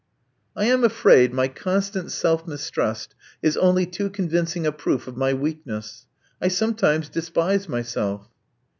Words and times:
'*I 0.55 0.65
am 0.65 0.83
afraid 0.83 1.31
my 1.31 1.47
constant 1.47 2.11
self 2.11 2.47
mistrust 2.47 3.13
is 3.43 3.55
only 3.55 3.85
too 3.85 4.09
convincing 4.09 4.65
a 4.65 4.71
proof 4.71 5.07
of 5.07 5.15
my 5.15 5.31
weakness. 5.31 6.07
I 6.41 6.47
sometimes 6.47 7.07
despise 7.07 7.69
myself. 7.69 8.27